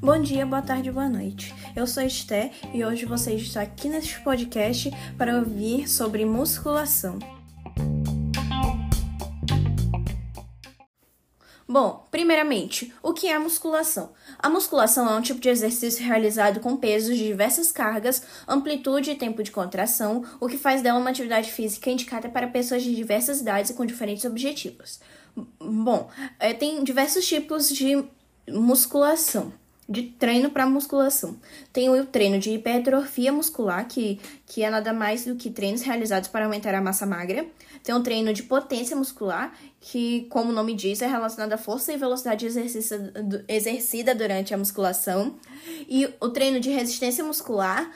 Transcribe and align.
Bom 0.00 0.20
dia, 0.20 0.44
boa 0.44 0.62
tarde, 0.62 0.90
boa 0.90 1.08
noite. 1.08 1.54
Eu 1.74 1.86
sou 1.86 2.02
Esté 2.02 2.50
e 2.72 2.84
hoje 2.84 3.04
você 3.06 3.34
está 3.34 3.62
aqui 3.62 3.88
neste 3.88 4.20
podcast 4.20 4.90
para 5.16 5.38
ouvir 5.38 5.88
sobre 5.88 6.24
musculação. 6.24 7.18
Bom, 11.68 12.06
primeiramente, 12.10 12.92
o 13.02 13.14
que 13.14 13.28
é 13.28 13.34
a 13.34 13.40
musculação? 13.40 14.12
A 14.38 14.50
musculação 14.50 15.08
é 15.08 15.14
um 15.14 15.22
tipo 15.22 15.40
de 15.40 15.48
exercício 15.48 16.04
realizado 16.04 16.60
com 16.60 16.76
pesos 16.76 17.16
de 17.16 17.24
diversas 17.24 17.72
cargas, 17.72 18.22
amplitude 18.46 19.12
e 19.12 19.14
tempo 19.14 19.42
de 19.42 19.50
contração, 19.50 20.22
o 20.38 20.48
que 20.48 20.58
faz 20.58 20.82
dela 20.82 20.98
uma 20.98 21.08
atividade 21.08 21.50
física 21.50 21.88
indicada 21.88 22.28
para 22.28 22.48
pessoas 22.48 22.82
de 22.82 22.94
diversas 22.94 23.40
idades 23.40 23.70
e 23.70 23.74
com 23.74 23.86
diferentes 23.86 24.24
objetivos. 24.24 25.00
Bom, 25.58 26.10
é, 26.38 26.52
tem 26.52 26.82
diversos 26.84 27.26
tipos 27.26 27.68
de 27.70 28.04
musculação 28.48 29.52
de 29.88 30.02
treino 30.02 30.50
para 30.50 30.66
musculação. 30.66 31.36
Tem 31.72 31.90
o 31.90 32.06
treino 32.06 32.38
de 32.38 32.50
hipertrofia 32.50 33.32
muscular, 33.32 33.86
que, 33.86 34.18
que 34.46 34.62
é 34.62 34.70
nada 34.70 34.92
mais 34.92 35.24
do 35.24 35.34
que 35.36 35.50
treinos 35.50 35.82
realizados 35.82 36.28
para 36.28 36.44
aumentar 36.46 36.74
a 36.74 36.80
massa 36.80 37.04
magra. 37.04 37.44
Tem 37.82 37.94
o 37.94 38.02
treino 38.02 38.32
de 38.32 38.44
potência 38.44 38.96
muscular, 38.96 39.52
que, 39.80 40.26
como 40.30 40.50
o 40.50 40.52
nome 40.52 40.74
diz, 40.74 41.02
é 41.02 41.06
relacionado 41.06 41.52
à 41.52 41.58
força 41.58 41.92
e 41.92 41.96
velocidade 41.96 42.46
exercida 43.48 44.14
durante 44.14 44.54
a 44.54 44.58
musculação. 44.58 45.34
E 45.88 46.08
o 46.20 46.28
treino 46.30 46.58
de 46.58 46.70
resistência 46.70 47.24
muscular, 47.24 47.90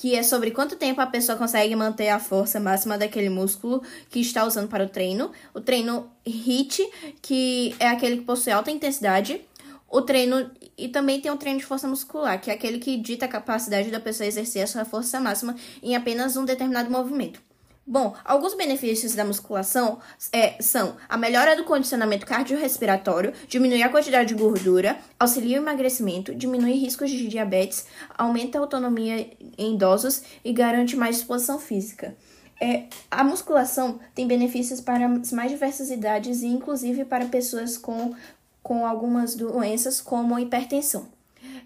que 0.00 0.14
é 0.14 0.22
sobre 0.22 0.50
quanto 0.50 0.76
tempo 0.76 1.00
a 1.00 1.06
pessoa 1.06 1.38
consegue 1.38 1.74
manter 1.76 2.08
a 2.08 2.18
força 2.18 2.58
máxima 2.58 2.98
daquele 2.98 3.28
músculo 3.28 3.82
que 4.10 4.20
está 4.20 4.44
usando 4.44 4.68
para 4.68 4.84
o 4.84 4.88
treino. 4.88 5.30
O 5.54 5.60
treino 5.60 6.10
HIIT, 6.26 6.88
que 7.22 7.74
é 7.78 7.88
aquele 7.88 8.18
que 8.18 8.24
possui 8.24 8.52
alta 8.52 8.70
intensidade 8.70 9.40
o 9.88 10.02
treino 10.02 10.50
e 10.76 10.88
também 10.88 11.20
tem 11.20 11.30
o 11.30 11.36
treino 11.36 11.60
de 11.60 11.64
força 11.64 11.86
muscular, 11.86 12.40
que 12.40 12.50
é 12.50 12.54
aquele 12.54 12.78
que 12.78 12.96
dita 12.96 13.24
a 13.24 13.28
capacidade 13.28 13.90
da 13.90 14.00
pessoa 14.00 14.26
exercer 14.26 14.62
a 14.62 14.66
sua 14.66 14.84
força 14.84 15.20
máxima 15.20 15.54
em 15.82 15.94
apenas 15.94 16.36
um 16.36 16.44
determinado 16.44 16.90
movimento. 16.90 17.45
Bom, 17.88 18.14
alguns 18.24 18.54
benefícios 18.54 19.14
da 19.14 19.24
musculação 19.24 20.00
é, 20.32 20.60
são 20.60 20.96
a 21.08 21.16
melhora 21.16 21.54
do 21.54 21.62
condicionamento 21.62 22.26
cardiorrespiratório, 22.26 23.32
diminuir 23.46 23.84
a 23.84 23.88
quantidade 23.88 24.28
de 24.28 24.34
gordura, 24.34 24.98
auxilia 25.20 25.60
o 25.60 25.62
emagrecimento, 25.62 26.34
diminui 26.34 26.72
riscos 26.72 27.08
de 27.08 27.28
diabetes, 27.28 27.86
aumenta 28.18 28.58
a 28.58 28.60
autonomia 28.60 29.30
em 29.56 29.74
idosos 29.74 30.22
e 30.44 30.52
garante 30.52 30.96
mais 30.96 31.16
disposição 31.16 31.60
física. 31.60 32.16
É, 32.60 32.86
a 33.08 33.22
musculação 33.22 34.00
tem 34.14 34.26
benefícios 34.26 34.80
para 34.80 35.06
as 35.06 35.30
mais 35.30 35.52
diversas 35.52 35.88
idades 35.88 36.42
e 36.42 36.46
inclusive 36.46 37.04
para 37.04 37.26
pessoas 37.26 37.78
com 37.78 38.14
com 38.62 38.84
algumas 38.84 39.36
doenças 39.36 40.00
como 40.00 40.36
hipertensão. 40.40 41.06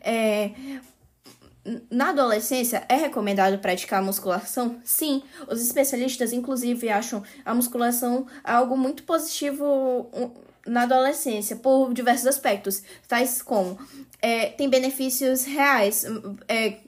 É, 0.02 0.50
na 1.90 2.10
adolescência, 2.10 2.84
é 2.88 2.94
recomendado 2.94 3.58
praticar 3.58 4.02
musculação? 4.02 4.80
Sim, 4.84 5.22
os 5.48 5.60
especialistas, 5.62 6.32
inclusive, 6.32 6.88
acham 6.88 7.22
a 7.44 7.54
musculação 7.54 8.26
algo 8.42 8.76
muito 8.76 9.02
positivo 9.02 10.10
na 10.66 10.82
adolescência, 10.82 11.56
por 11.56 11.92
diversos 11.92 12.26
aspectos, 12.26 12.82
tais 13.08 13.42
como 13.42 13.78
é, 14.20 14.46
tem 14.46 14.68
benefícios 14.68 15.44
reais 15.44 16.04
é, 16.46 16.78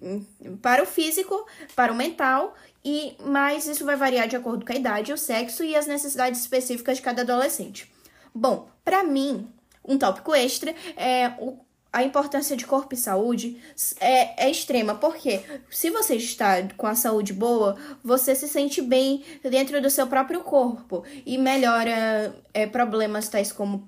para 0.60 0.82
o 0.82 0.86
físico, 0.86 1.46
para 1.74 1.92
o 1.92 1.96
mental, 1.96 2.54
e 2.84 3.16
mas 3.24 3.66
isso 3.66 3.84
vai 3.84 3.96
variar 3.96 4.28
de 4.28 4.36
acordo 4.36 4.66
com 4.66 4.72
a 4.72 4.76
idade, 4.76 5.12
o 5.12 5.18
sexo 5.18 5.64
e 5.64 5.74
as 5.74 5.86
necessidades 5.86 6.40
específicas 6.40 6.98
de 6.98 7.02
cada 7.02 7.22
adolescente. 7.22 7.90
Bom, 8.34 8.68
para 8.84 9.02
mim, 9.04 9.48
um 9.84 9.98
tópico 9.98 10.34
extra 10.34 10.74
é 10.96 11.32
o 11.38 11.58
a 11.92 12.02
importância 12.02 12.56
de 12.56 12.64
corpo 12.64 12.94
e 12.94 12.96
saúde 12.96 13.60
é, 14.00 14.46
é 14.46 14.50
extrema, 14.50 14.94
porque 14.94 15.42
se 15.70 15.90
você 15.90 16.16
está 16.16 16.62
com 16.76 16.86
a 16.86 16.94
saúde 16.94 17.34
boa, 17.34 17.76
você 18.02 18.34
se 18.34 18.48
sente 18.48 18.80
bem 18.80 19.22
dentro 19.42 19.80
do 19.80 19.90
seu 19.90 20.06
próprio 20.06 20.40
corpo 20.40 21.04
e 21.26 21.36
melhora 21.36 22.34
é, 22.54 22.66
problemas 22.66 23.28
tais 23.28 23.52
como 23.52 23.86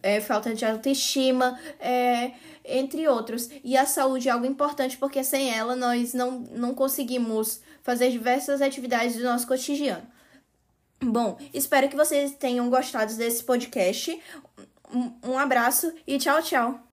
é, 0.00 0.20
falta 0.20 0.54
de 0.54 0.64
autoestima, 0.64 1.58
é, 1.80 2.32
entre 2.64 3.08
outros. 3.08 3.50
E 3.64 3.76
a 3.76 3.84
saúde 3.84 4.28
é 4.28 4.32
algo 4.32 4.46
importante 4.46 4.96
porque 4.96 5.24
sem 5.24 5.50
ela 5.52 5.74
nós 5.74 6.14
não, 6.14 6.30
não 6.52 6.72
conseguimos 6.72 7.60
fazer 7.82 8.10
diversas 8.12 8.62
atividades 8.62 9.16
do 9.16 9.24
nosso 9.24 9.48
cotidiano. 9.48 10.06
Bom, 11.02 11.36
espero 11.52 11.88
que 11.88 11.96
vocês 11.96 12.32
tenham 12.32 12.70
gostado 12.70 13.12
desse 13.14 13.42
podcast. 13.42 14.20
Um, 14.94 15.30
um 15.30 15.38
abraço 15.38 15.92
e 16.06 16.18
tchau, 16.18 16.40
tchau. 16.42 16.89